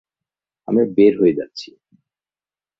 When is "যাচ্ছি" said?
1.39-1.69